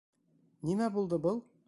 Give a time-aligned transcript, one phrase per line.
[0.69, 1.43] —Нимә булды был?